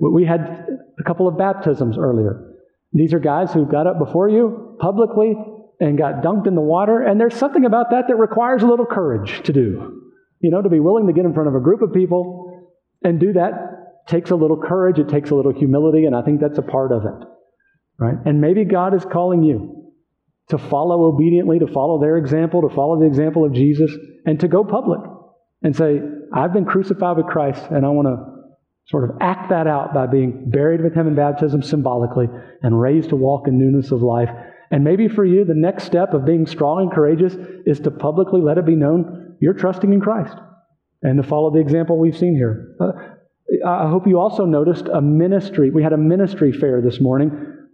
[0.00, 0.66] We had
[0.98, 2.54] a couple of baptisms earlier.
[2.92, 5.34] These are guys who got up before you publicly
[5.80, 8.86] and got dunked in the water, and there's something about that that requires a little
[8.86, 10.00] courage to do.
[10.40, 12.72] You know, to be willing to get in front of a group of people
[13.02, 16.40] and do that takes a little courage, it takes a little humility, and I think
[16.40, 17.28] that's a part of it.
[17.98, 18.16] Right?
[18.24, 19.81] And maybe God is calling you
[20.52, 23.90] to follow obediently, to follow their example, to follow the example of Jesus,
[24.26, 25.00] and to go public
[25.62, 25.98] and say,
[26.32, 28.32] I've been crucified with Christ, and I want to
[28.86, 32.26] sort of act that out by being buried with him in baptism symbolically
[32.62, 34.28] and raised to walk in newness of life.
[34.70, 37.34] And maybe for you, the next step of being strong and courageous
[37.64, 40.36] is to publicly let it be known you're trusting in Christ
[41.02, 42.76] and to follow the example we've seen here.
[42.78, 42.92] Uh,
[43.66, 45.70] I hope you also noticed a ministry.
[45.70, 47.30] We had a ministry fair this morning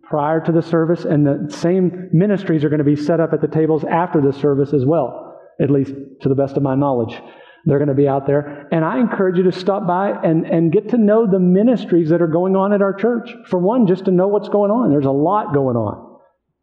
[0.09, 3.41] prior to the service, and the same ministries are going to be set up at
[3.41, 5.93] the tables after the service as well, at least
[6.23, 7.21] to the best of my knowledge.
[7.65, 8.67] They're going to be out there.
[8.73, 12.23] And I encourage you to stop by and, and get to know the ministries that
[12.23, 13.31] are going on at our church.
[13.49, 14.91] For one, just to know what's going on.
[14.91, 16.19] There's a lot going on.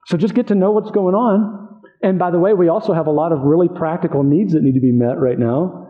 [0.08, 1.82] So just get to know what's going on.
[2.02, 4.76] And by the way, we also have a lot of really practical needs that need
[4.76, 5.90] to be met right now.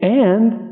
[0.00, 0.66] And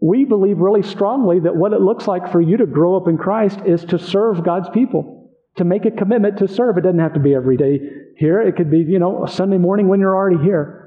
[0.00, 3.16] we believe really strongly that what it looks like for you to grow up in
[3.16, 5.15] Christ is to serve God's people,
[5.56, 6.76] to make a commitment to serve.
[6.78, 7.78] It doesn't have to be every day
[8.16, 8.40] here.
[8.40, 10.82] It could be, you know, a Sunday morning when you're already here.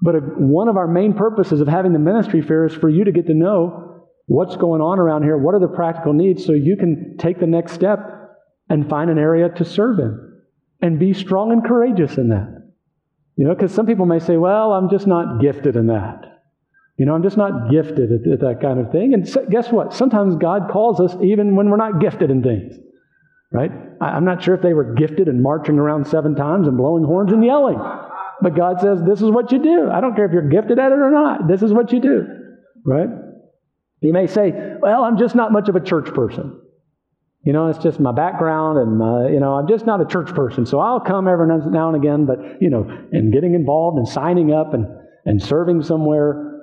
[0.00, 3.04] But a, one of our main purposes of having the ministry fair is for you
[3.04, 6.52] to get to know what's going on around here, what are the practical needs, so
[6.52, 7.98] you can take the next step
[8.68, 10.40] and find an area to serve in
[10.80, 12.54] and be strong and courageous in that.
[13.36, 16.24] You know, because some people may say, well, I'm just not gifted in that.
[16.98, 19.14] You know, I'm just not gifted at, at that kind of thing.
[19.14, 19.94] And so, guess what?
[19.94, 22.74] Sometimes God calls us even when we're not gifted in things.
[23.50, 23.70] Right?
[24.00, 27.32] I'm not sure if they were gifted in marching around seven times and blowing horns
[27.32, 27.78] and yelling.
[28.40, 29.90] But God says, this is what you do.
[29.90, 31.48] I don't care if you're gifted at it or not.
[31.48, 32.26] This is what you do.
[32.84, 33.08] Right?
[34.00, 36.60] You may say, well, I'm just not much of a church person.
[37.44, 40.34] You know, it's just my background, and uh, you know, I'm just not a church
[40.34, 40.66] person.
[40.66, 42.82] So I'll come every now and again, but you know,
[43.12, 44.86] and getting involved and signing up and
[45.24, 46.62] and serving somewhere,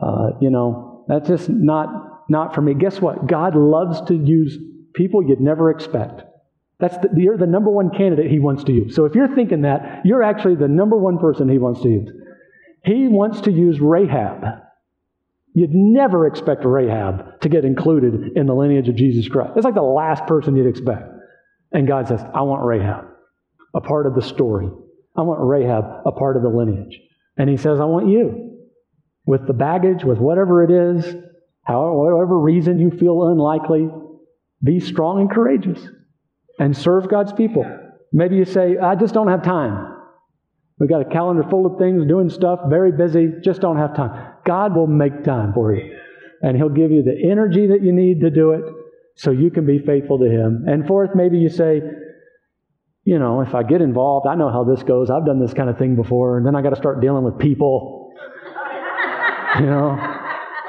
[0.00, 2.74] uh, you know, that's just not not for me.
[2.74, 3.26] Guess what?
[3.26, 4.58] God loves to use
[4.94, 6.22] people you'd never expect.
[6.78, 8.96] That's the, you're the number one candidate he wants to use.
[8.96, 12.10] So if you're thinking that, you're actually the number one person he wants to use.
[12.84, 14.44] He wants to use Rahab.
[15.54, 19.52] You'd never expect Rahab to get included in the lineage of Jesus Christ.
[19.54, 21.08] It's like the last person you'd expect.
[21.70, 23.04] And God says, I want Rahab,
[23.74, 24.68] a part of the story.
[25.16, 26.98] I want Rahab, a part of the lineage.
[27.36, 28.58] And he says, I want you,
[29.24, 31.04] with the baggage, with whatever it is,
[31.62, 33.88] however, whatever reason you feel unlikely,
[34.62, 35.80] be strong and courageous
[36.58, 37.64] and serve God's people.
[38.12, 39.96] Maybe you say, I just don't have time.
[40.78, 44.34] We've got a calendar full of things, doing stuff, very busy, just don't have time.
[44.44, 45.96] God will make time for you.
[46.42, 48.64] And He'll give you the energy that you need to do it
[49.14, 50.64] so you can be faithful to Him.
[50.66, 51.80] And fourth, maybe you say,
[53.04, 55.10] you know, if I get involved, I know how this goes.
[55.10, 57.38] I've done this kind of thing before, and then I got to start dealing with
[57.38, 58.12] people.
[59.60, 59.90] you know,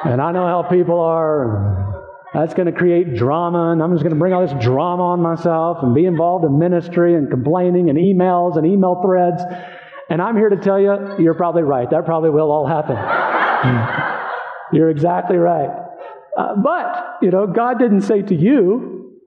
[0.05, 2.02] and I know how people are.
[2.33, 5.21] That's going to create drama, and I'm just going to bring all this drama on
[5.21, 9.43] myself and be involved in ministry and complaining and emails and email threads.
[10.09, 11.89] And I'm here to tell you, you're probably right.
[11.89, 12.95] That probably will all happen.
[14.73, 15.69] you're exactly right.
[16.35, 19.19] Uh, but, you know, God didn't say to you,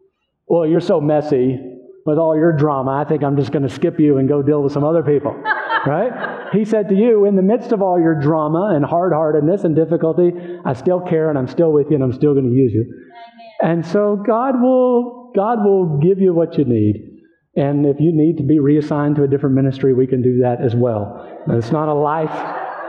[0.49, 1.61] well, you're so messy
[2.05, 4.63] with all your drama, I think I'm just going to skip you and go deal
[4.63, 5.35] with some other people.
[5.87, 6.13] right?
[6.53, 9.75] He said to you, in the midst of all your drama and hard heartedness and
[9.75, 10.33] difficulty,
[10.65, 12.85] I still care and I'm still with you and I'm still going to use you.
[13.63, 17.13] And so God will, God will give you what you need.
[17.57, 20.61] And if you need to be reassigned to a different ministry, we can do that
[20.63, 21.27] as well.
[21.49, 22.31] It's not a life,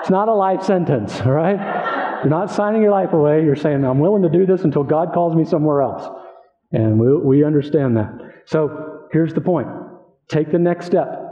[0.01, 2.19] it's not a life sentence, all right?
[2.23, 3.43] You're not signing your life away.
[3.43, 6.09] You're saying, I'm willing to do this until God calls me somewhere else.
[6.71, 8.09] And we, we understand that.
[8.45, 9.67] So here's the point
[10.29, 11.26] take the next step.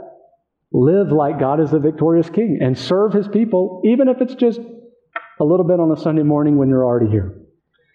[0.72, 4.60] Live like God is the victorious king and serve his people, even if it's just
[5.40, 7.40] a little bit on a Sunday morning when you're already here.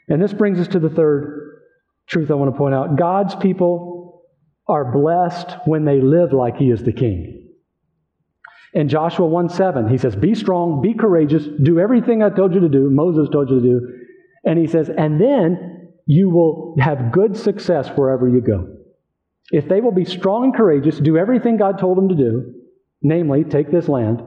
[0.07, 1.59] And this brings us to the third
[2.07, 4.23] truth I want to point out God's people
[4.67, 7.49] are blessed when they live like he is the king.
[8.73, 12.61] In Joshua 1 7, he says, Be strong, be courageous, do everything I told you
[12.61, 13.87] to do, Moses told you to do.
[14.45, 18.77] And he says, And then you will have good success wherever you go.
[19.51, 22.53] If they will be strong and courageous, do everything God told them to do,
[23.01, 24.21] namely, take this land,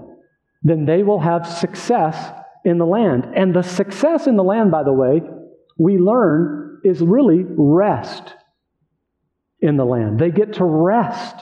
[0.62, 2.32] then they will have success
[2.64, 3.32] in the land.
[3.36, 5.22] And the success in the land, by the way,
[5.78, 8.34] we learn is really rest
[9.60, 10.18] in the land.
[10.18, 11.36] They get to rest.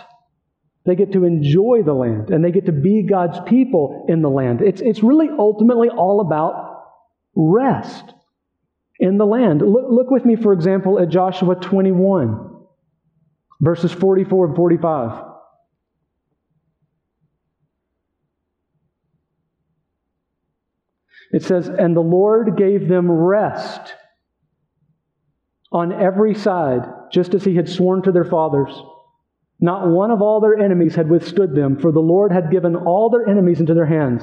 [0.84, 4.30] They get to enjoy the land and they get to be God's people in the
[4.30, 4.60] land.
[4.62, 6.82] It's, it's really ultimately all about
[7.36, 8.12] rest
[8.98, 9.62] in the land.
[9.62, 12.50] Look, look with me, for example, at Joshua 21,
[13.60, 15.31] verses 44 and 45.
[21.32, 23.94] It says, And the Lord gave them rest
[25.72, 28.70] on every side just as he had sworn to their fathers.
[29.58, 33.10] Not one of all their enemies had withstood them, for the Lord had given all
[33.10, 34.22] their enemies into their hands.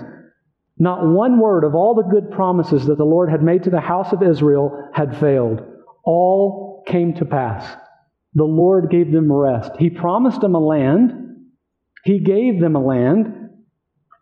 [0.77, 3.79] Not one word of all the good promises that the Lord had made to the
[3.81, 5.61] house of Israel had failed.
[6.03, 7.75] All came to pass.
[8.33, 9.71] The Lord gave them rest.
[9.79, 11.13] He promised them a land.
[12.03, 13.48] He gave them a land.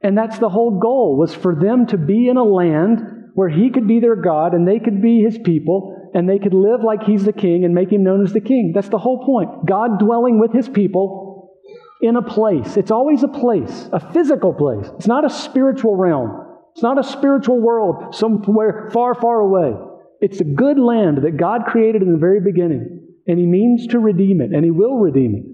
[0.02, 3.02] And that's the whole goal, was for them to be in a land
[3.34, 6.54] where He could be their God and they could be His people and they could
[6.54, 8.72] live like he's the king and make him known as the king.
[8.74, 9.66] That's the whole point.
[9.66, 11.54] God dwelling with his people
[12.02, 12.78] in a place.
[12.78, 14.90] It's always a place, a physical place.
[14.98, 16.46] It's not a spiritual realm.
[16.74, 19.76] It's not a spiritual world somewhere far, far away.
[20.22, 24.00] It's a good land that God created in the very beginning, and he means to
[24.00, 25.46] redeem it, and he will redeem it,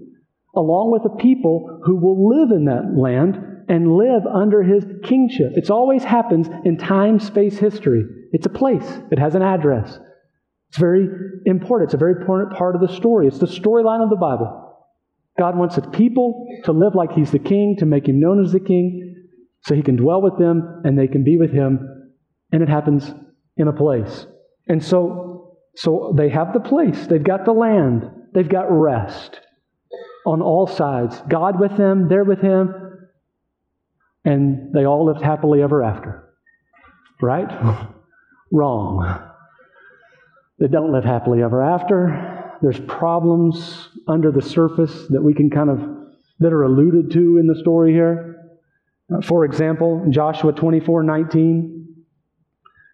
[0.56, 3.36] along with a people who will live in that land
[3.68, 5.52] and live under his kingship.
[5.56, 8.04] It always happens in time, space, history.
[8.32, 9.98] It's a place, it has an address.
[10.70, 11.06] It's very
[11.46, 11.88] important.
[11.88, 13.28] It's a very important part of the story.
[13.28, 14.60] It's the storyline of the Bible.
[15.38, 18.52] God wants his people to live like he's the king, to make him known as
[18.52, 19.28] the king,
[19.62, 22.12] so he can dwell with them and they can be with him.
[22.52, 23.12] And it happens
[23.56, 24.26] in a place.
[24.68, 29.40] And so, so they have the place, they've got the land, they've got rest
[30.26, 31.20] on all sides.
[31.28, 32.74] God with them, they're with him,
[34.24, 36.32] and they all lived happily ever after.
[37.20, 37.48] Right?
[38.52, 39.30] Wrong
[40.58, 42.56] They don't live happily ever after.
[42.62, 45.80] There's problems under the surface that we can kind of,
[46.38, 48.36] that are alluded to in the story here.
[49.12, 51.96] Uh, for example, Joshua 24 19,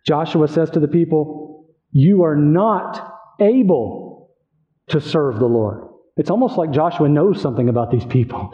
[0.07, 4.31] Joshua says to the people, You are not able
[4.89, 5.87] to serve the Lord.
[6.17, 8.51] It's almost like Joshua knows something about these people.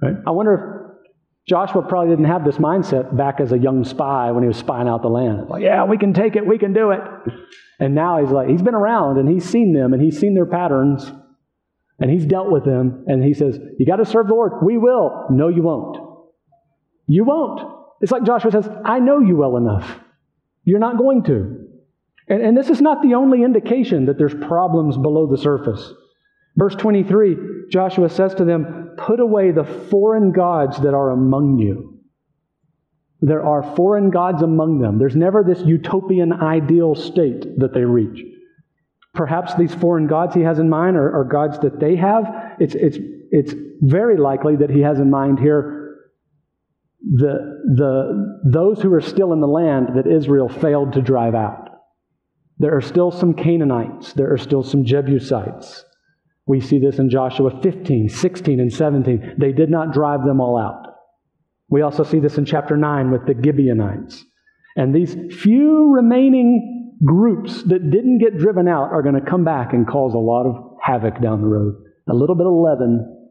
[0.00, 0.14] Right?
[0.26, 0.77] I wonder if
[1.48, 4.86] Joshua probably didn't have this mindset back as a young spy when he was spying
[4.86, 5.48] out the land.
[5.48, 7.00] Like, yeah, we can take it, we can do it.
[7.80, 10.46] And now he's like, he's been around and he's seen them and he's seen their
[10.46, 11.10] patterns
[11.98, 13.04] and he's dealt with them.
[13.06, 14.62] And he says, You got to serve the Lord.
[14.62, 15.26] We will.
[15.30, 15.96] No, you won't.
[17.06, 17.76] You won't.
[18.02, 19.98] It's like Joshua says, I know you well enough.
[20.64, 21.66] You're not going to.
[22.28, 25.92] And, and this is not the only indication that there's problems below the surface.
[26.56, 27.36] Verse 23,
[27.70, 32.00] Joshua says to them, Put away the foreign gods that are among you.
[33.20, 34.98] There are foreign gods among them.
[34.98, 38.24] There's never this utopian ideal state that they reach.
[39.14, 42.24] Perhaps these foreign gods he has in mind are, are gods that they have.
[42.60, 42.98] It's, it's,
[43.30, 45.78] it's very likely that he has in mind here
[47.00, 51.68] the, the, those who are still in the land that Israel failed to drive out.
[52.58, 55.84] There are still some Canaanites, there are still some Jebusites.
[56.48, 59.34] We see this in Joshua 15, 16, and 17.
[59.38, 60.86] They did not drive them all out.
[61.68, 64.24] We also see this in chapter 9 with the Gibeonites.
[64.74, 69.74] And these few remaining groups that didn't get driven out are going to come back
[69.74, 71.74] and cause a lot of havoc down the road.
[72.08, 73.28] A little bit of leaven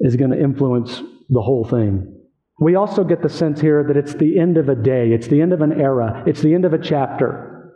[0.00, 2.10] is going to influence the whole thing.
[2.58, 5.42] We also get the sense here that it's the end of a day, it's the
[5.42, 7.74] end of an era, it's the end of a chapter.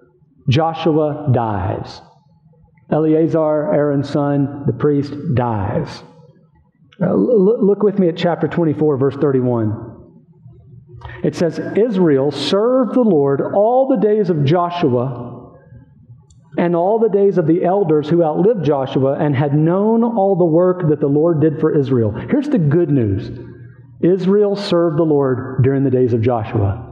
[0.48, 2.00] Joshua dies.
[2.90, 6.02] Eleazar, Aaron's son, the priest, dies.
[7.00, 9.88] Uh, look with me at chapter 24, verse 31.
[11.22, 15.54] It says, Israel served the Lord all the days of Joshua
[16.56, 20.44] and all the days of the elders who outlived Joshua and had known all the
[20.44, 22.12] work that the Lord did for Israel.
[22.12, 23.30] Here's the good news
[24.00, 26.84] Israel served the Lord during the days of Joshua.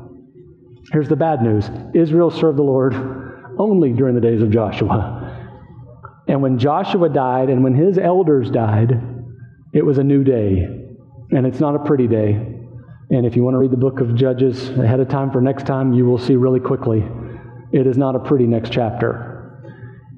[0.93, 2.95] Here's the bad news Israel served the Lord
[3.59, 5.26] only during the days of Joshua.
[6.29, 8.93] And when Joshua died and when his elders died,
[9.73, 10.67] it was a new day.
[11.31, 12.33] And it's not a pretty day.
[13.11, 15.67] And if you want to read the book of Judges ahead of time for next
[15.67, 17.05] time, you will see really quickly
[17.73, 19.37] it is not a pretty next chapter.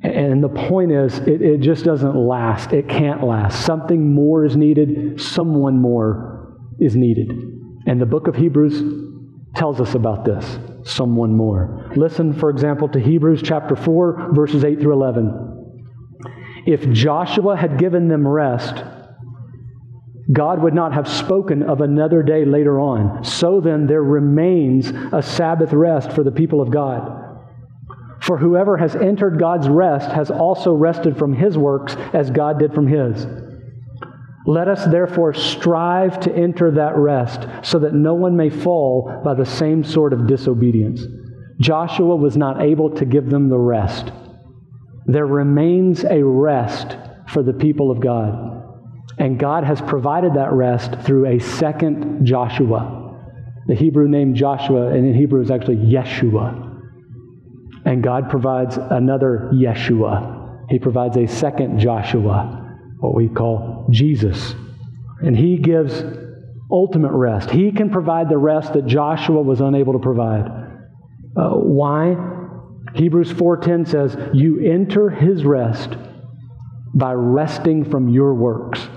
[0.02, 2.72] And the point is, it, it just doesn't last.
[2.72, 3.66] It can't last.
[3.66, 7.30] Something more is needed, someone more is needed.
[7.86, 9.06] And the book of Hebrews
[9.56, 11.90] tells us about this someone more.
[11.96, 15.47] Listen, for example, to Hebrews chapter 4, verses 8 through 11.
[16.66, 18.82] If Joshua had given them rest,
[20.30, 23.24] God would not have spoken of another day later on.
[23.24, 27.14] So then, there remains a Sabbath rest for the people of God.
[28.20, 32.74] For whoever has entered God's rest has also rested from his works as God did
[32.74, 33.26] from his.
[34.46, 39.34] Let us therefore strive to enter that rest so that no one may fall by
[39.34, 41.04] the same sort of disobedience.
[41.60, 44.10] Joshua was not able to give them the rest.
[45.08, 46.96] There remains a rest
[47.28, 48.62] for the people of God.
[49.18, 53.16] And God has provided that rest through a second Joshua.
[53.66, 56.66] The Hebrew name Joshua, and in Hebrew is actually Yeshua.
[57.86, 60.68] And God provides another Yeshua.
[60.68, 64.54] He provides a second Joshua, what we call Jesus.
[65.22, 66.02] And He gives
[66.70, 67.50] ultimate rest.
[67.50, 70.46] He can provide the rest that Joshua was unable to provide.
[71.34, 72.37] Uh, why?
[72.94, 75.96] Hebrews 4:10 says, "You enter his rest
[76.94, 78.88] by resting from your works."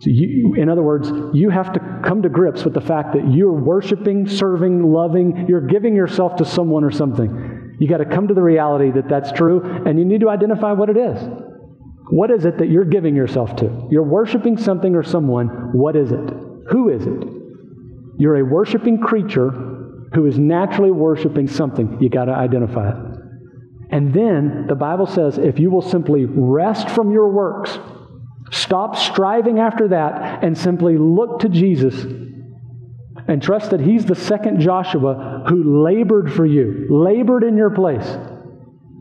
[0.00, 3.30] So you, in other words, you have to come to grips with the fact that
[3.30, 7.30] you're worshiping, serving, loving, you're giving yourself to someone or something.
[7.78, 10.72] You got to come to the reality that that's true, and you need to identify
[10.72, 11.18] what it is.
[12.10, 13.70] What is it that you're giving yourself to?
[13.90, 15.48] You're worshiping something or someone.
[15.72, 16.30] What is it?
[16.70, 17.24] Who is it?
[18.16, 19.69] You're a worshiping creature
[20.14, 21.98] who is naturally worshiping something.
[22.00, 22.96] You got to identify it.
[23.90, 27.78] And then the Bible says if you will simply rest from your works,
[28.50, 32.04] Stop striving after that and simply look to Jesus
[33.28, 38.18] and trust that He's the second Joshua who labored for you, labored in your place,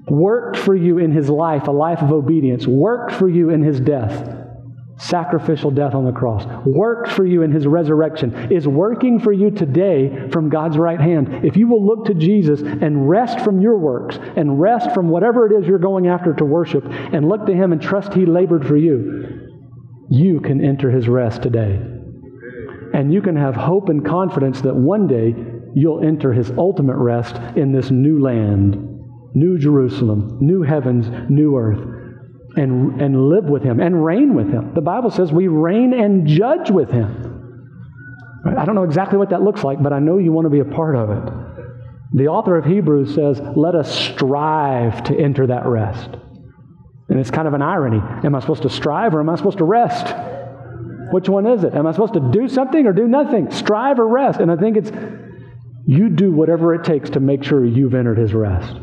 [0.08, 3.80] worked for you in His life, a life of obedience, worked for you in His
[3.80, 4.39] death,
[5.00, 9.50] sacrificial death on the cross, worked for you in His resurrection, is working for you
[9.50, 11.46] today from God's right hand.
[11.46, 15.48] If you will look to Jesus and rest from your works and rest from whatever
[15.48, 18.68] it is you're going after to worship and look to Him and trust He labored
[18.68, 19.48] for you,
[20.10, 21.80] you can enter his rest today.
[22.94, 25.36] And you can have hope and confidence that one day
[25.76, 28.76] you'll enter his ultimate rest in this new land,
[29.36, 31.99] new Jerusalem, new heavens, new earth,
[32.56, 34.74] and, and live with him and reign with him.
[34.74, 37.30] The Bible says we reign and judge with him.
[38.46, 40.60] I don't know exactly what that looks like, but I know you want to be
[40.60, 41.34] a part of it.
[42.14, 46.10] The author of Hebrews says, Let us strive to enter that rest.
[47.10, 48.02] And it's kind of an irony.
[48.24, 50.16] Am I supposed to strive or am I supposed to rest?
[51.12, 51.74] Which one is it?
[51.74, 53.52] Am I supposed to do something or do nothing?
[53.52, 54.40] Strive or rest?
[54.40, 54.92] And I think it's
[55.86, 58.76] you do whatever it takes to make sure you've entered his rest.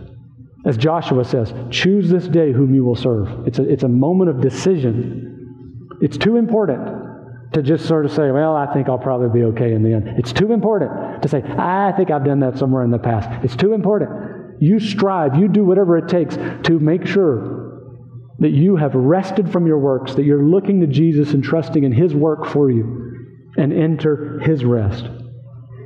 [0.67, 3.47] As Joshua says, choose this day whom you will serve.
[3.47, 5.97] It's a, it's a moment of decision.
[6.01, 9.73] It's too important to just sort of say, well, I think I'll probably be okay
[9.73, 10.19] in the end.
[10.19, 13.45] It's too important to say, I think I've done that somewhere in the past.
[13.45, 14.61] It's too important.
[14.61, 17.95] You strive, you do whatever it takes to make sure
[18.41, 21.93] that you have rested from your works, that you're looking to Jesus and trusting in
[21.93, 23.15] His work for you,
[23.57, 25.07] and enter His rest.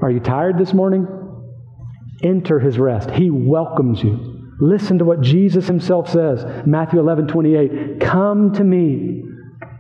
[0.01, 1.07] Are you tired this morning?
[2.23, 3.11] Enter His rest.
[3.11, 4.40] He welcomes you.
[4.61, 8.01] Listen to what Jesus Himself says Matthew 11 28.
[8.01, 9.23] Come to me,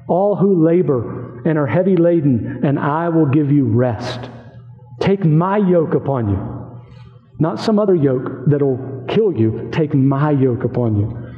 [0.08, 4.30] all who labor and are heavy laden, and I will give you rest.
[5.00, 6.90] Take my yoke upon you.
[7.38, 9.70] Not some other yoke that'll kill you.
[9.72, 11.30] Take my yoke upon you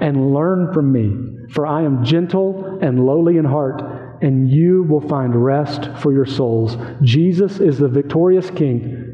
[0.00, 3.82] and learn from me, for I am gentle and lowly in heart,
[4.22, 6.76] and you will find rest for your souls.
[7.02, 9.04] Jesus is the victorious King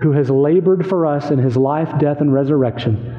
[0.00, 3.17] who has labored for us in his life, death, and resurrection.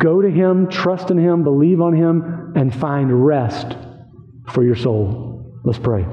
[0.00, 3.76] Go to him, trust in him, believe on him, and find rest
[4.46, 5.60] for your soul.
[5.64, 6.06] Let's pray.